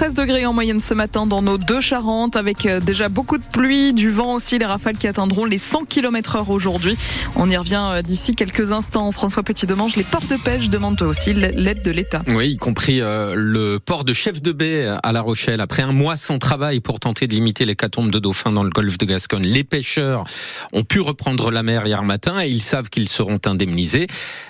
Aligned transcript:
13 0.00 0.14
degrés 0.14 0.46
en 0.46 0.54
moyenne 0.54 0.80
ce 0.80 0.94
matin 0.94 1.26
dans 1.26 1.42
nos 1.42 1.58
deux 1.58 1.82
Charentes 1.82 2.34
avec 2.34 2.64
euh, 2.64 2.80
déjà 2.80 3.10
beaucoup 3.10 3.36
de 3.36 3.44
pluie, 3.44 3.92
du 3.92 4.10
vent 4.10 4.32
aussi, 4.32 4.58
les 4.58 4.64
rafales 4.64 4.96
qui 4.96 5.06
atteindront 5.06 5.44
les 5.44 5.58
100 5.58 5.84
km 5.84 6.36
heure 6.36 6.48
aujourd'hui. 6.48 6.96
On 7.36 7.50
y 7.50 7.56
revient 7.58 7.82
euh, 7.82 8.00
d'ici 8.00 8.34
quelques 8.34 8.72
instants. 8.72 9.12
François 9.12 9.42
Petit-Demange, 9.42 9.96
les 9.96 10.04
ports 10.04 10.24
de 10.30 10.36
pêche 10.42 10.70
demandent 10.70 11.02
aussi 11.02 11.34
l'aide 11.34 11.82
de 11.82 11.90
l'État. 11.90 12.22
Oui, 12.28 12.52
y 12.52 12.56
compris 12.56 13.02
euh, 13.02 13.34
le 13.36 13.78
port 13.78 14.04
de 14.04 14.14
Chef 14.14 14.40
de 14.40 14.52
Baie 14.52 14.88
à 15.02 15.12
La 15.12 15.20
Rochelle. 15.20 15.60
Après 15.60 15.82
un 15.82 15.92
mois 15.92 16.16
sans 16.16 16.38
travail 16.38 16.80
pour 16.80 16.98
tenter 16.98 17.26
de 17.26 17.34
limiter 17.34 17.66
les 17.66 17.76
catombes 17.76 18.10
de 18.10 18.18
dauphins 18.18 18.52
dans 18.52 18.64
le 18.64 18.70
golfe 18.70 18.96
de 18.96 19.04
Gascogne, 19.04 19.44
les 19.44 19.64
pêcheurs 19.64 20.24
ont 20.72 20.82
pu 20.82 21.00
reprendre 21.00 21.50
la 21.50 21.62
mer 21.62 21.86
hier 21.86 22.02
matin 22.04 22.40
et 22.42 22.48
ils 22.48 22.62
savent 22.62 22.88
qu'ils 22.88 23.10
seront 23.10 23.40
indemnisés, 23.44 24.06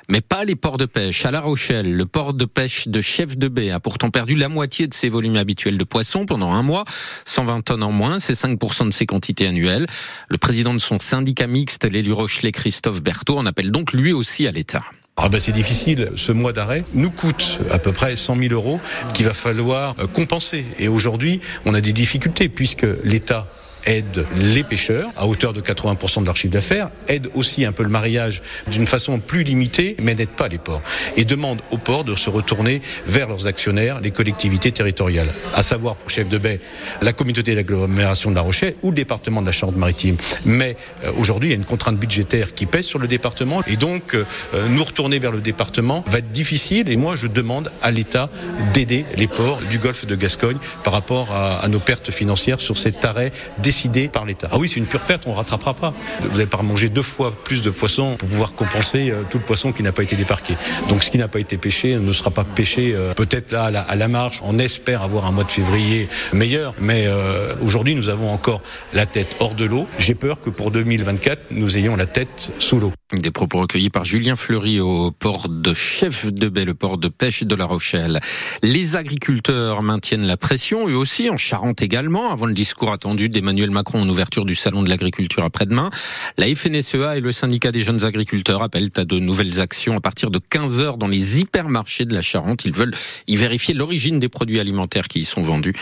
mais 0.08 0.20
pas 0.20 0.44
les 0.44 0.54
ports 0.54 0.76
de 0.76 0.86
pêche. 0.86 1.26
À 1.26 1.32
La 1.32 1.40
Rochelle, 1.40 1.92
le 1.92 2.06
port 2.06 2.34
de 2.34 2.44
pêche 2.44 2.86
de 2.86 3.00
Chef 3.00 3.36
de 3.36 3.48
Baie 3.48 3.72
a 3.72 3.80
pourtant 3.80 4.10
perdu 4.10 4.36
la 4.36 4.48
moitié 4.48 4.86
de 4.86 4.94
ses 4.94 5.08
volumes 5.08 5.39
habituels 5.40 5.78
de 5.78 5.84
poissons 5.84 6.26
pendant 6.26 6.52
un 6.52 6.62
mois, 6.62 6.84
120 7.24 7.62
tonnes 7.62 7.82
en 7.82 7.92
moins, 7.92 8.18
c'est 8.18 8.34
5% 8.34 8.86
de 8.86 8.92
ses 8.92 9.06
quantités 9.06 9.46
annuelles. 9.46 9.86
Le 10.28 10.38
président 10.38 10.72
de 10.72 10.78
son 10.78 10.98
syndicat 10.98 11.46
mixte, 11.46 11.84
l'élu 11.84 12.12
Rochelet 12.12 12.52
Christophe 12.52 13.02
Berthaud, 13.02 13.38
en 13.38 13.46
appelle 13.46 13.70
donc 13.70 13.92
lui 13.92 14.12
aussi 14.12 14.46
à 14.46 14.52
l'État. 14.52 14.82
Ah 15.16 15.28
ben 15.28 15.38
c'est 15.38 15.52
difficile. 15.52 16.12
Ce 16.16 16.32
mois 16.32 16.52
d'arrêt 16.52 16.84
nous 16.94 17.10
coûte 17.10 17.58
à 17.70 17.78
peu 17.78 17.92
près 17.92 18.16
100 18.16 18.36
000 18.36 18.54
euros 18.54 18.80
qu'il 19.12 19.26
va 19.26 19.34
falloir 19.34 19.94
euh, 19.98 20.06
compenser. 20.06 20.64
Et 20.78 20.88
aujourd'hui, 20.88 21.40
on 21.66 21.74
a 21.74 21.80
des 21.82 21.92
difficultés 21.92 22.48
puisque 22.48 22.86
l'État 23.04 23.46
aide 23.86 24.24
les 24.36 24.62
pêcheurs 24.62 25.10
à 25.16 25.26
hauteur 25.26 25.52
de 25.52 25.60
80% 25.60 26.20
de 26.20 26.26
leur 26.26 26.36
chiffre 26.36 26.52
d'affaires, 26.52 26.90
aide 27.08 27.28
aussi 27.34 27.64
un 27.64 27.72
peu 27.72 27.82
le 27.82 27.88
mariage 27.88 28.42
d'une 28.66 28.86
façon 28.86 29.18
plus 29.18 29.42
limitée, 29.42 29.96
mais 30.00 30.14
n'aide 30.14 30.30
pas 30.30 30.48
les 30.48 30.58
ports. 30.58 30.82
Et 31.16 31.24
demande 31.24 31.62
aux 31.70 31.78
ports 31.78 32.04
de 32.04 32.14
se 32.14 32.30
retourner 32.30 32.82
vers 33.06 33.28
leurs 33.28 33.46
actionnaires, 33.46 34.00
les 34.00 34.10
collectivités 34.10 34.72
territoriales, 34.72 35.32
à 35.54 35.62
savoir 35.62 35.96
pour 35.96 36.10
chef 36.10 36.28
de 36.28 36.38
baie 36.38 36.60
la 37.02 37.12
communauté 37.12 37.54
d'agglomération 37.54 38.30
de 38.30 38.34
La 38.34 38.42
Rochelle 38.42 38.74
ou 38.82 38.90
le 38.90 38.96
département 38.96 39.40
de 39.40 39.46
la 39.46 39.52
Charente-Maritime. 39.52 40.16
Mais 40.44 40.76
euh, 41.04 41.12
aujourd'hui, 41.16 41.50
il 41.50 41.52
y 41.52 41.54
a 41.54 41.58
une 41.58 41.64
contrainte 41.64 41.98
budgétaire 41.98 42.54
qui 42.54 42.66
pèse 42.66 42.86
sur 42.86 42.98
le 42.98 43.08
département 43.08 43.62
et 43.66 43.76
donc 43.76 44.14
euh, 44.14 44.24
nous 44.68 44.84
retourner 44.84 45.18
vers 45.18 45.32
le 45.32 45.40
département 45.40 46.04
va 46.08 46.18
être 46.18 46.32
difficile 46.32 46.88
et 46.88 46.96
moi 46.96 47.16
je 47.16 47.26
demande 47.26 47.70
à 47.82 47.90
l'État 47.90 48.30
d'aider 48.72 49.04
les 49.16 49.26
ports 49.26 49.60
du 49.68 49.78
golfe 49.78 50.06
de 50.06 50.14
Gascogne 50.14 50.58
par 50.84 50.92
rapport 50.92 51.32
à 51.32 51.66
nos 51.68 51.80
pertes 51.80 52.10
financières 52.10 52.60
sur 52.60 52.78
cet 52.78 53.04
arrêt 53.04 53.32
décidé 53.70 54.08
par 54.08 54.24
l'État. 54.24 54.48
Ah 54.50 54.58
oui, 54.58 54.68
c'est 54.68 54.80
une 54.80 54.86
pure 54.86 55.02
perte, 55.02 55.28
on 55.28 55.30
ne 55.30 55.36
rattrapera 55.36 55.74
pas. 55.74 55.94
Vous 56.22 56.30
n'allez 56.30 56.46
pas 56.46 56.60
manger 56.60 56.88
deux 56.88 57.02
fois 57.02 57.32
plus 57.44 57.62
de 57.62 57.70
poissons 57.70 58.16
pour 58.16 58.28
pouvoir 58.28 58.54
compenser 58.54 59.10
euh, 59.10 59.22
tout 59.30 59.38
le 59.38 59.44
poisson 59.44 59.70
qui 59.70 59.84
n'a 59.84 59.92
pas 59.92 60.02
été 60.02 60.16
débarqué. 60.16 60.56
Donc 60.88 61.04
ce 61.04 61.10
qui 61.12 61.18
n'a 61.18 61.28
pas 61.28 61.38
été 61.38 61.56
pêché 61.56 61.94
ne 61.94 62.12
sera 62.12 62.32
pas 62.32 62.42
pêché 62.42 62.92
euh, 62.96 63.14
peut-être 63.14 63.52
là 63.52 63.66
à 63.66 63.96
la, 63.96 64.08
marge. 64.08 64.40
On 64.44 64.58
espère 64.58 65.02
avoir 65.04 65.24
un 65.24 65.30
mois 65.30 65.44
de 65.44 65.52
février 65.52 66.08
meilleur, 66.32 66.74
mais 66.80 67.04
euh, 67.06 67.54
aujourd'hui 67.62 67.94
nous 67.94 68.08
avons 68.08 68.32
encore 68.32 68.60
la 68.92 69.06
tête 69.06 69.36
hors 69.38 69.54
de 69.54 69.66
l'eau. 69.66 69.86
J'ai 70.00 70.16
peur 70.16 70.40
que 70.40 70.50
pour 70.50 70.72
2024 70.72 71.52
nous 71.52 71.78
ayons 71.78 71.94
la 71.94 72.06
tête 72.06 72.52
sous 72.58 72.80
l'eau. 72.80 72.92
Des 73.12 73.32
propos 73.32 73.58
recueillis 73.58 73.90
par 73.90 74.04
Julien 74.04 74.36
Fleury 74.36 74.78
au 74.78 75.10
port 75.10 75.48
de 75.48 75.74
Chef 75.74 76.32
de 76.32 76.48
Baie, 76.48 76.64
le 76.64 76.74
port 76.74 76.96
de 76.96 77.08
pêche 77.08 77.42
de 77.42 77.56
La 77.56 77.64
Rochelle. 77.64 78.20
Les 78.62 78.94
agriculteurs 78.94 79.82
maintiennent 79.82 80.28
la 80.28 80.36
pression, 80.36 80.88
eux 80.88 80.94
aussi, 80.94 81.28
en 81.28 81.36
Charente 81.36 81.82
également, 81.82 82.30
avant 82.30 82.46
le 82.46 82.54
discours 82.54 82.92
attendu 82.92 83.28
d'Emmanuel 83.28 83.72
Macron 83.72 84.00
en 84.00 84.08
ouverture 84.08 84.44
du 84.44 84.54
salon 84.54 84.84
de 84.84 84.88
l'agriculture 84.88 85.44
après-demain. 85.44 85.90
La 86.38 86.46
FNSEA 86.54 87.16
et 87.16 87.20
le 87.20 87.32
syndicat 87.32 87.72
des 87.72 87.82
jeunes 87.82 88.04
agriculteurs 88.04 88.62
appellent 88.62 88.92
à 88.96 89.04
de 89.04 89.18
nouvelles 89.18 89.60
actions 89.60 89.96
à 89.96 90.00
partir 90.00 90.30
de 90.30 90.38
15 90.38 90.80
heures 90.80 90.96
dans 90.96 91.08
les 91.08 91.40
hypermarchés 91.40 92.04
de 92.04 92.14
la 92.14 92.22
Charente. 92.22 92.64
Ils 92.64 92.74
veulent 92.74 92.94
y 93.26 93.34
vérifier 93.34 93.74
l'origine 93.74 94.20
des 94.20 94.28
produits 94.28 94.60
alimentaires 94.60 95.08
qui 95.08 95.18
y 95.18 95.24
sont 95.24 95.42
vendus. 95.42 95.74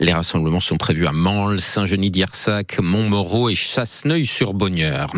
Les 0.00 0.12
rassemblements 0.12 0.60
sont 0.60 0.76
prévus 0.76 1.06
à 1.06 1.12
Mansle, 1.12 1.60
Saint-Genis-d'Irsac, 1.60 2.78
Montmoreau 2.82 3.48
et 3.48 3.54
Chasseneuil-sur-Bonnieure. 3.54 5.14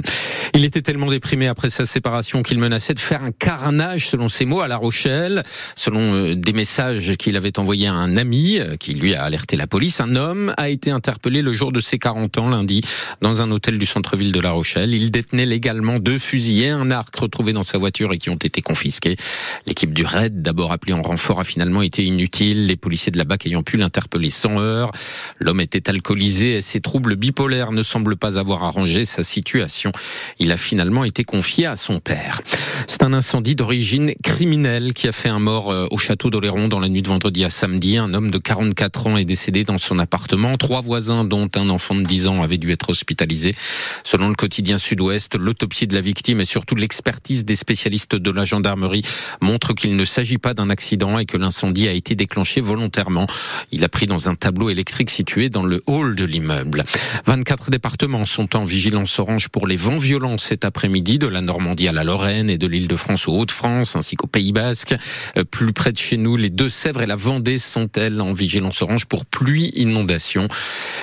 Il 0.54 0.64
était 0.64 0.82
tellement 0.82 1.10
déprimé 1.10 1.48
après 1.56 1.70
sa 1.70 1.86
séparation 1.86 2.42
qu'il 2.42 2.58
menaçait 2.58 2.92
de 2.92 2.98
faire 2.98 3.22
un 3.22 3.32
carnage, 3.32 4.10
selon 4.10 4.28
ses 4.28 4.44
mots, 4.44 4.60
à 4.60 4.68
La 4.68 4.76
Rochelle. 4.76 5.42
Selon 5.74 6.12
euh, 6.12 6.34
des 6.34 6.52
messages 6.52 7.16
qu'il 7.16 7.34
avait 7.34 7.58
envoyés 7.58 7.86
à 7.86 7.94
un 7.94 8.18
ami, 8.18 8.58
euh, 8.58 8.76
qui 8.76 8.92
lui 8.92 9.14
a 9.14 9.22
alerté 9.22 9.56
la 9.56 9.66
police, 9.66 10.02
un 10.02 10.16
homme 10.16 10.52
a 10.58 10.68
été 10.68 10.90
interpellé 10.90 11.40
le 11.40 11.54
jour 11.54 11.72
de 11.72 11.80
ses 11.80 11.98
40 11.98 12.36
ans 12.36 12.50
lundi 12.50 12.82
dans 13.22 13.40
un 13.40 13.50
hôtel 13.50 13.78
du 13.78 13.86
centre-ville 13.86 14.32
de 14.32 14.40
La 14.40 14.50
Rochelle. 14.50 14.92
Il 14.92 15.10
détenait 15.10 15.46
légalement 15.46 15.98
deux 15.98 16.18
fusils 16.18 16.62
et 16.62 16.68
un 16.68 16.90
arc 16.90 17.16
retrouvés 17.16 17.54
dans 17.54 17.62
sa 17.62 17.78
voiture 17.78 18.12
et 18.12 18.18
qui 18.18 18.28
ont 18.28 18.36
été 18.36 18.60
confisqués. 18.60 19.16
L'équipe 19.64 19.94
du 19.94 20.04
RAID, 20.04 20.42
d'abord 20.42 20.72
appelée 20.72 20.92
en 20.92 21.00
renfort, 21.00 21.40
a 21.40 21.44
finalement 21.44 21.80
été 21.80 22.04
inutile. 22.04 22.66
Les 22.66 22.76
policiers 22.76 23.12
de 23.12 23.16
la 23.18 23.24
BAC 23.24 23.46
ayant 23.46 23.62
pu 23.62 23.78
l'interpeller 23.78 24.28
sans 24.28 24.58
heure. 24.60 24.92
L'homme 25.40 25.62
était 25.62 25.88
alcoolisé 25.88 26.56
et 26.56 26.60
ses 26.60 26.82
troubles 26.82 27.16
bipolaires 27.16 27.72
ne 27.72 27.82
semblent 27.82 28.16
pas 28.16 28.38
avoir 28.38 28.62
arrangé 28.62 29.06
sa 29.06 29.22
situation. 29.22 29.90
Il 30.38 30.52
a 30.52 30.58
finalement 30.58 31.04
été 31.04 31.24
confié 31.46 31.66
à 31.66 31.76
son 31.76 32.00
père. 32.00 32.40
C'est 32.88 33.04
un 33.04 33.12
incendie 33.12 33.54
d'origine 33.54 34.14
criminelle 34.24 34.92
qui 34.94 35.06
a 35.06 35.12
fait 35.12 35.28
un 35.28 35.38
mort 35.38 35.70
euh, 35.70 35.86
au 35.92 35.96
château 35.96 36.28
d'Oléron 36.28 36.66
dans 36.66 36.80
la 36.80 36.88
nuit 36.88 37.02
de 37.02 37.08
vendredi 37.08 37.44
à 37.44 37.50
samedi. 37.50 37.98
Un 37.98 38.14
homme 38.14 38.32
de 38.32 38.38
44 38.38 39.06
ans 39.06 39.16
est 39.16 39.24
décédé 39.24 39.62
dans 39.62 39.78
son 39.78 40.00
appartement. 40.00 40.56
Trois 40.56 40.80
voisins, 40.80 41.24
dont 41.24 41.48
un 41.54 41.68
enfant 41.68 41.94
de 41.94 42.02
10 42.02 42.26
ans 42.26 42.42
avait 42.42 42.58
dû 42.58 42.72
être 42.72 42.90
hospitalisé. 42.90 43.54
Selon 44.02 44.28
le 44.28 44.34
quotidien 44.34 44.76
Sud-Ouest, 44.76 45.36
l'autopsie 45.36 45.86
de 45.86 45.94
la 45.94 46.00
victime 46.00 46.40
et 46.40 46.44
surtout 46.44 46.74
l'expertise 46.74 47.44
des 47.44 47.54
spécialistes 47.54 48.16
de 48.16 48.30
la 48.32 48.44
gendarmerie 48.44 49.04
montre 49.40 49.72
qu'il 49.72 49.94
ne 49.94 50.04
s'agit 50.04 50.38
pas 50.38 50.52
d'un 50.52 50.68
accident 50.68 51.16
et 51.20 51.26
que 51.26 51.36
l'incendie 51.36 51.86
a 51.86 51.92
été 51.92 52.16
déclenché 52.16 52.60
volontairement. 52.60 53.28
Il 53.70 53.84
a 53.84 53.88
pris 53.88 54.06
dans 54.06 54.28
un 54.28 54.34
tableau 54.34 54.68
électrique 54.68 55.10
situé 55.10 55.48
dans 55.48 55.64
le 55.64 55.80
hall 55.86 56.16
de 56.16 56.24
l'immeuble. 56.24 56.82
24 57.26 57.70
départements 57.70 58.26
sont 58.26 58.56
en 58.56 58.64
vigilance 58.64 59.20
orange 59.20 59.48
pour 59.48 59.68
les 59.68 59.76
vents 59.76 59.96
violents 59.96 60.38
cet 60.38 60.64
après-midi 60.64 61.20
de 61.20 61.28
la 61.28 61.35
Normandie 61.40 61.88
à 61.88 61.92
la 61.92 62.04
Lorraine 62.04 62.50
et 62.50 62.58
de 62.58 62.66
l'Île-de-France 62.66 63.28
aux 63.28 63.32
Hauts-de-France 63.32 63.96
ainsi 63.96 64.16
qu'au 64.16 64.26
Pays 64.26 64.52
Basque. 64.52 64.94
Euh, 65.36 65.44
plus 65.44 65.72
près 65.72 65.92
de 65.92 65.98
chez 65.98 66.16
nous, 66.16 66.36
les 66.36 66.50
Deux-Sèvres 66.50 67.02
et 67.02 67.06
la 67.06 67.16
Vendée 67.16 67.58
sont-elles 67.58 68.20
en 68.20 68.32
vigilance 68.32 68.82
orange 68.82 69.06
pour 69.06 69.26
pluie 69.26 69.72
inondation. 69.74 70.48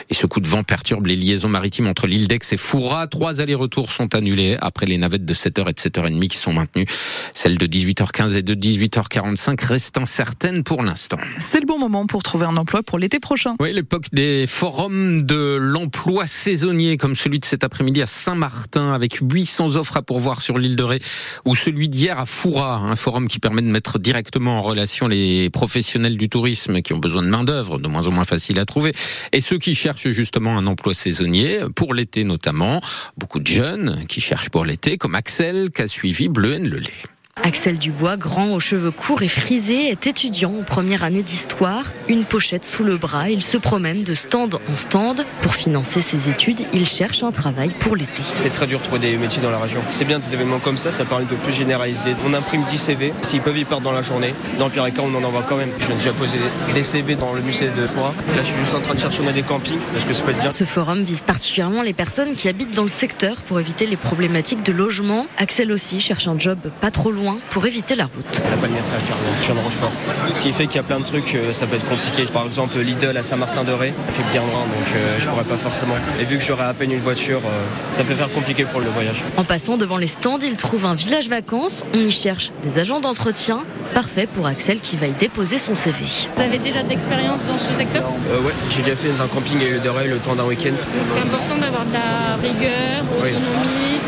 Et 0.10 0.14
ce 0.14 0.26
coup 0.26 0.40
de 0.40 0.48
vent 0.48 0.64
perturbe 0.64 1.08
les 1.08 1.16
liaisons 1.16 1.50
maritimes 1.50 1.88
entre 1.88 2.08
l'île 2.08 2.28
d'Aix 2.28 2.40
et 2.52 2.58
Foura. 2.58 3.08
Trois 3.08 3.42
allers-retours 3.42 3.92
sont 3.92 4.16
annulés 4.16 4.58
après 4.62 4.86
les 4.86 4.98
navettes 4.98 5.26
de 5.26 5.34
7h 5.34 5.70
et 5.70 5.74
de 5.74 5.80
7h30 5.80 6.28
qui 6.28 6.38
sont 6.38 6.54
maintenues. 6.54 6.86
Celles 7.34 7.58
de 7.58 7.68
18h15 7.68 8.38
et 8.38 8.42
de 8.42 8.56
18h45 8.56 9.66
restent 9.66 9.98
incertaines 9.98 10.64
pour 10.64 10.84
l'instant. 10.84 11.18
C'est 11.40 11.60
le 11.60 11.66
bon 11.66 11.80
moment 11.80 12.06
pour 12.08 12.24
trouver 12.24 12.46
un 12.46 12.58
emploi 12.58 12.84
pour 12.84 13.00
l'été 13.00 13.20
prochain. 13.20 13.56
Oui, 13.60 13.74
l'époque 13.74 14.06
des 14.14 14.46
forums 14.48 15.22
de 15.22 15.58
l'emploi 15.60 16.28
saisonnier 16.28 16.98
comme 16.98 17.16
celui 17.16 17.40
de 17.40 17.46
cet 17.46 17.64
après-midi 17.64 18.02
à 18.02 18.06
Saint-Martin 18.06 18.94
avec 18.94 19.20
800 19.22 19.76
offres 19.76 19.98
à 19.98 20.02
pourvoir 20.02 20.23
sur 20.42 20.58
l'île 20.58 20.76
de 20.76 20.84
Ré 20.84 21.00
ou 21.46 21.56
celui 21.56 21.90
d'hier 21.90 22.18
à 22.18 22.26
Foura, 22.26 22.78
un 22.78 22.96
forum 22.96 23.28
qui 23.28 23.40
permet 23.40 23.62
de 23.62 23.68
mettre 23.68 24.00
directement 24.00 24.60
en 24.60 24.62
relation 24.62 25.08
les 25.08 25.50
professionnels 25.50 26.18
du 26.18 26.30
tourisme 26.30 26.82
qui 26.82 26.94
ont 26.94 27.00
besoin 27.00 27.22
de 27.22 27.28
main-d'œuvre, 27.28 27.80
de 27.80 27.88
moins 27.88 28.08
en 28.08 28.12
moins 28.12 28.24
facile 28.24 28.60
à 28.60 28.66
trouver, 28.66 28.94
et 29.32 29.42
ceux 29.42 29.58
qui 29.58 29.76
cherchent 29.76 30.10
justement 30.10 30.58
un 30.58 30.68
emploi 30.68 30.94
saisonnier, 30.94 31.60
pour 31.76 31.94
l'été 31.94 32.24
notamment. 32.24 32.80
Beaucoup 33.18 33.40
de 33.40 33.48
jeunes 33.48 34.06
qui 34.08 34.22
cherchent 34.22 34.50
pour 34.50 34.66
l'été, 34.66 34.98
comme 34.98 35.16
Axel, 35.16 35.72
qui 35.72 35.82
a 35.82 35.88
suivi 35.88 36.30
Bleu 36.30 36.54
le 36.58 36.78
lait. 36.78 37.12
Axel 37.42 37.78
Dubois, 37.78 38.16
grand 38.16 38.52
aux 38.52 38.60
cheveux 38.60 38.92
courts 38.92 39.24
et 39.24 39.28
frisés, 39.28 39.90
est 39.90 40.06
étudiant 40.06 40.54
en 40.60 40.64
première 40.64 41.04
année 41.04 41.24
d'histoire. 41.24 41.92
Une 42.08 42.26
pochette 42.26 42.64
sous 42.64 42.84
le 42.84 42.96
bras, 42.98 43.32
il 43.32 43.42
se 43.42 43.58
promène 43.58 44.04
de 44.04 44.14
stand 44.14 44.60
en 44.72 44.76
stand. 44.76 45.26
Pour 45.42 45.56
financer 45.56 46.00
ses 46.00 46.30
études, 46.30 46.62
il 46.74 46.86
cherche 46.86 47.24
un 47.24 47.32
travail 47.32 47.72
pour 47.80 47.96
l'été. 47.96 48.22
C'est 48.36 48.52
très 48.52 48.68
dur 48.68 48.80
de 48.80 48.84
trouver 48.84 49.00
des 49.00 49.18
métiers 49.18 49.42
dans 49.42 49.50
la 49.50 49.58
région. 49.58 49.82
C'est 49.90 50.06
bien 50.06 50.20
des 50.20 50.34
événements 50.34 50.60
comme 50.60 50.78
ça, 50.78 50.92
ça 50.92 51.06
permet 51.06 51.26
de 51.26 51.36
plus 51.36 51.54
généraliser. 51.54 52.16
On 52.26 52.34
imprime 52.36 52.64
10 52.64 52.78
CV, 52.78 53.14
s'ils 53.24 53.42
peuvent 53.42 53.58
y 53.58 53.66
perdre 53.66 53.84
dans 53.84 53.92
la 53.92 54.04
journée. 54.04 54.34
Dans 54.60 54.66
le 54.66 54.72
pire 54.72 54.86
cas, 54.94 55.02
on 55.04 55.14
en 55.16 55.24
envoie 55.24 55.44
quand 55.48 55.58
même. 55.58 55.72
Je 55.80 55.88
viens 55.88 55.96
déjà 55.96 56.14
poser 56.14 56.38
des 56.74 56.84
CV 56.84 57.16
dans 57.16 57.34
le 57.34 57.42
musée 57.42 57.68
de 57.68 57.86
Foix. 57.88 58.14
Là, 58.36 58.44
je 58.44 58.48
suis 58.48 58.60
juste 58.60 58.76
en 58.76 58.80
train 58.80 58.94
de 58.94 59.00
chercher 59.00 59.24
des 59.34 59.42
campings 59.42 59.80
parce 59.92 60.06
que 60.06 60.13
ça 60.13 60.24
peut 60.24 60.31
être 60.31 60.42
bien. 60.42 60.52
Ce 60.52 60.66
forum 60.66 61.04
vise 61.04 61.22
particulièrement 61.22 61.81
les 61.81 61.94
personnes 61.94 62.36
qui 62.36 62.48
habitent 62.48 62.75
dans 62.75 62.84
le 62.84 62.90
secteur 62.90 63.38
pour 63.48 63.60
éviter 63.60 63.88
les 63.88 63.98
problématiques 63.98 64.63
de 64.63 64.72
logement. 64.72 65.25
Axel 65.38 65.72
aussi 65.72 66.00
cherche 66.00 66.28
un 66.28 66.38
job 66.38 66.60
pas 66.80 66.92
trop 66.92 67.12
loin 67.12 67.23
pour 67.50 67.66
éviter 67.66 67.96
la 67.96 68.06
route. 68.06 68.42
La 68.50 68.58
palmière, 68.58 68.84
ça 68.86 68.94
va 68.94 69.00
faire 69.00 69.16
loin. 69.18 69.34
Je 69.40 69.44
suis 69.44 69.54
en 69.54 69.62
Rochefort. 69.62 69.92
Ce 70.34 70.42
qui 70.42 70.52
fait 70.52 70.66
qu'il 70.68 70.75
y 70.75 70.80
a 70.80 70.84
plein 70.84 71.00
de 71.00 71.06
trucs, 71.06 71.36
euh, 71.36 71.54
ça 71.54 71.66
peut 71.66 71.75
être 71.75 71.88
compliqué. 71.88 72.24
Par 72.31 72.46
exemple, 72.46 72.78
Lidl 72.80 73.16
à 73.18 73.24
Saint-Martin-de-Ré, 73.24 73.94
ça 74.06 74.12
fait 74.12 74.31
bien 74.31 74.42
loin, 74.42 74.62
donc 74.62 74.96
euh, 74.96 75.16
je 75.20 75.28
pourrais 75.28 75.44
pas 75.44 75.58
forcément. 75.58 75.96
Et 76.20 76.25
vu 76.25 76.38
que 76.38 76.44
j'aurais 76.44 76.66
à 76.66 76.74
peine 76.74 76.92
une 76.92 76.98
voiture, 77.00 77.42
euh, 77.46 77.96
ça 77.96 78.04
peut 78.04 78.16
faire 78.16 78.30
compliqué 78.31 78.66
pour 78.66 78.81
le 78.81 78.90
voyage. 78.90 79.22
En 79.38 79.44
passant 79.44 79.78
devant 79.78 79.98
les 79.98 80.08
stands, 80.08 80.40
il 80.40 80.56
trouve 80.56 80.86
un 80.86 80.96
village 80.96 81.30
vacances. 81.30 81.86
On 81.94 82.00
y 82.00 82.12
cherche 82.12 82.52
des 82.64 82.80
agents 82.80 83.00
d'entretien. 83.00 83.60
Parfait 83.94 84.28
pour 84.31 84.48
Axel 84.48 84.80
qui 84.81 84.98
va 84.98 85.08
y 85.08 85.12
déposer 85.12 85.58
son 85.58 85.74
CV. 85.74 85.98
Vous 86.36 86.42
avez 86.42 86.58
déjà 86.58 86.84
de 86.84 86.90
l'expérience 86.90 87.44
dans 87.46 87.58
ce 87.58 87.74
secteur? 87.74 88.04
Euh, 88.31 88.42
Ouais, 88.44 88.54
j'ai 88.72 88.81
déjà 88.81 88.96
fait 88.98 89.10
un 89.22 89.28
camping 89.28 89.62
et 89.62 89.80
de 89.80 90.10
le 90.10 90.18
temps 90.18 90.36
d'un 90.36 90.46
week-end. 90.46 90.74
C'est 91.08 91.19
important 91.19 91.58
d'avoir 91.58 91.86
de 91.86 91.94
la 91.94 92.36
rigueur, 92.42 93.04
autonomie 93.18 94.02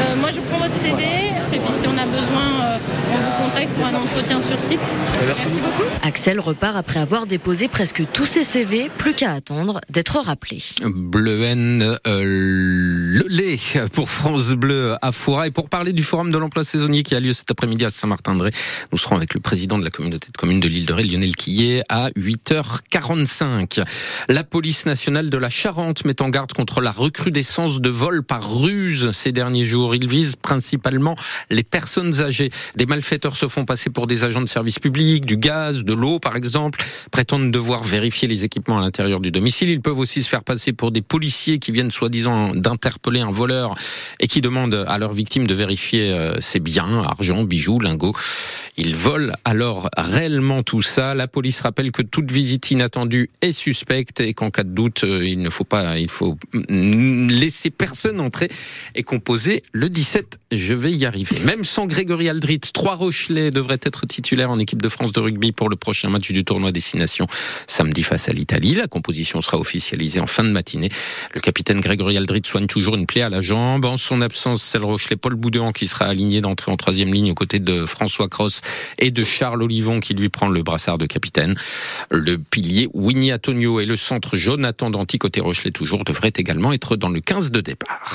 Euh, 0.00 0.16
moi, 0.16 0.30
je 0.32 0.40
prends 0.40 0.58
votre 0.58 0.74
CV 0.74 1.30
et 1.52 1.58
puis 1.58 1.72
si 1.72 1.88
on 1.88 1.98
a 1.98 2.06
besoin, 2.06 2.62
euh, 2.62 2.78
on 3.12 3.16
vous 3.16 3.44
contacte 3.44 3.70
pour 3.70 3.84
un 3.84 3.94
entretien 3.94 4.40
sur 4.40 4.60
site. 4.60 4.78
Merci. 5.26 5.42
Merci 5.46 5.60
beaucoup. 5.60 5.82
Axel 6.02 6.38
repart 6.38 6.76
après 6.76 7.00
avoir 7.00 7.26
déposé 7.26 7.66
presque 7.66 8.04
tous 8.12 8.26
ses 8.26 8.44
CV, 8.44 8.88
plus 8.98 9.14
qu'à 9.14 9.32
attendre 9.32 9.80
d'être 9.90 10.20
rappelé. 10.20 10.62
Bleuen 10.84 11.82
euh, 12.06 12.22
le 12.22 13.26
lait 13.28 13.58
pour 13.92 14.10
France 14.10 14.52
Bleu 14.52 14.94
à 15.02 15.10
Foura. 15.10 15.48
Et 15.48 15.50
pour 15.50 15.68
parler 15.68 15.92
du 15.92 16.04
forum 16.04 16.30
de 16.30 16.38
l'emploi 16.38 16.62
saisonnier 16.62 17.02
qui 17.02 17.16
a 17.16 17.20
lieu 17.20 17.32
cet 17.32 17.50
après-midi 17.50 17.84
à 17.84 17.90
Saint-Martin-de-Ré, 17.90 18.52
nous 18.92 18.98
serons 18.98 19.16
avec 19.16 19.34
le 19.34 19.40
président 19.40 19.76
de 19.76 19.84
la 19.84 19.90
communauté 19.90 20.28
de 20.32 20.36
communes 20.36 20.60
de 20.60 20.68
l'île 20.68 20.86
de 20.86 20.92
Ré, 20.92 21.02
Lionel 21.02 21.34
Quillet, 21.34 21.82
à 21.88 22.10
8h45. 22.10 23.82
La 24.28 24.44
police 24.44 24.86
nationale 24.86 25.30
de 25.30 25.36
la 25.36 25.50
Charente 25.50 26.04
met 26.04 26.22
en 26.22 26.28
garde 26.28 26.52
contre 26.52 26.80
la 26.80 26.92
recrudescence 26.92 27.80
de 27.80 27.90
vols 27.90 28.22
par 28.22 28.60
ruse 28.60 29.10
ces 29.10 29.32
derniers 29.32 29.66
jours. 29.66 29.89
Il 29.94 30.08
vise 30.08 30.36
principalement 30.36 31.16
les 31.50 31.62
personnes 31.62 32.20
âgées. 32.20 32.50
Des 32.76 32.86
malfaiteurs 32.86 33.36
se 33.36 33.48
font 33.48 33.64
passer 33.64 33.90
pour 33.90 34.06
des 34.06 34.24
agents 34.24 34.40
de 34.40 34.48
service 34.48 34.78
public, 34.78 35.26
du 35.26 35.36
gaz, 35.36 35.84
de 35.84 35.92
l'eau 35.92 36.18
par 36.18 36.36
exemple, 36.36 36.82
prétendent 37.10 37.50
devoir 37.50 37.82
vérifier 37.82 38.28
les 38.28 38.44
équipements 38.44 38.78
à 38.78 38.80
l'intérieur 38.80 39.20
du 39.20 39.30
domicile. 39.30 39.68
Ils 39.70 39.80
peuvent 39.80 39.98
aussi 39.98 40.22
se 40.22 40.28
faire 40.28 40.44
passer 40.44 40.72
pour 40.72 40.90
des 40.90 41.02
policiers 41.02 41.58
qui 41.58 41.72
viennent 41.72 41.90
soi-disant 41.90 42.54
d'interpeller 42.54 43.20
un 43.20 43.30
voleur 43.30 43.74
et 44.20 44.26
qui 44.26 44.40
demandent 44.40 44.84
à 44.86 44.98
leur 44.98 45.12
victime 45.12 45.46
de 45.46 45.54
vérifier 45.54 46.10
euh, 46.12 46.40
ses 46.40 46.60
biens, 46.60 47.02
argent, 47.02 47.44
bijoux, 47.44 47.78
lingots. 47.78 48.14
Ils 48.76 48.96
volent 48.96 49.32
alors 49.44 49.90
réellement 49.96 50.62
tout 50.62 50.82
ça. 50.82 51.14
La 51.14 51.28
police 51.28 51.60
rappelle 51.60 51.92
que 51.92 52.02
toute 52.02 52.30
visite 52.30 52.70
inattendue 52.70 53.28
est 53.42 53.52
suspecte 53.52 54.20
et 54.20 54.34
qu'en 54.34 54.50
cas 54.50 54.64
de 54.64 54.70
doute, 54.70 55.04
euh, 55.04 55.24
il 55.24 55.40
ne 55.40 55.50
faut 55.50 55.64
pas, 55.64 55.98
il 55.98 56.08
faut 56.08 56.36
mm, 56.54 57.28
laisser 57.28 57.70
personne 57.70 58.20
entrer 58.20 58.48
et 58.94 59.02
composer 59.02 59.62
le 59.72 59.88
17. 59.88 60.38
Je 60.52 60.74
vais 60.74 60.90
y 60.90 61.06
arriver. 61.06 61.38
Même 61.44 61.64
sans 61.64 61.86
Grégory 61.86 62.28
Aldrit, 62.28 62.60
trois 62.72 62.96
Rochelais 62.96 63.50
devraient 63.50 63.78
être 63.82 64.04
titulaires 64.06 64.50
en 64.50 64.58
équipe 64.58 64.82
de 64.82 64.88
France 64.88 65.12
de 65.12 65.20
rugby 65.20 65.52
pour 65.52 65.68
le 65.68 65.76
prochain 65.76 66.08
match 66.10 66.32
du 66.32 66.44
tournoi 66.44 66.72
Destination 66.72 67.26
samedi 67.68 68.02
face 68.02 68.28
à 68.28 68.32
l'Italie. 68.32 68.74
La 68.74 68.88
composition 68.88 69.40
sera 69.40 69.58
officialisée 69.58 70.18
en 70.18 70.26
fin 70.26 70.42
de 70.42 70.50
matinée. 70.50 70.90
Le 71.34 71.40
capitaine 71.40 71.80
Grégory 71.80 72.16
Aldrit 72.16 72.42
soigne 72.44 72.66
toujours 72.66 72.96
une 72.96 73.06
plaie 73.06 73.22
à 73.22 73.28
la 73.28 73.40
jambe. 73.40 73.84
En 73.84 73.96
son 73.96 74.20
absence, 74.22 74.62
c'est 74.62 74.78
le 74.78 74.86
Rochelet 74.86 75.16
Paul 75.16 75.34
Boudéan 75.34 75.72
qui 75.72 75.86
sera 75.86 76.06
aligné 76.06 76.40
d'entrée 76.40 76.72
en 76.72 76.76
troisième 76.76 77.12
ligne 77.12 77.30
aux 77.30 77.34
côtés 77.34 77.60
de 77.60 77.86
François 77.86 78.28
Cross 78.28 78.62
et 78.98 79.12
de 79.12 79.22
Charles 79.22 79.62
Olivon 79.62 80.00
qui 80.00 80.14
lui 80.14 80.30
prend 80.30 80.48
le 80.48 80.62
brassard 80.62 80.98
de 80.98 81.06
capitaine. 81.06 81.54
Le 82.10 82.38
pilier 82.38 82.88
Winnie 82.92 83.32
Antonio 83.32 83.78
et 83.78 83.86
le 83.86 83.96
centre 83.96 84.36
Jonathan 84.36 84.90
Danty 84.90 85.18
côté 85.18 85.40
Rochelet 85.40 85.70
toujours 85.70 86.04
devraient 86.04 86.32
également 86.36 86.72
être 86.72 86.96
dans 86.96 87.08
le 87.08 87.20
15 87.20 87.52
de 87.52 87.60
départ. 87.60 88.08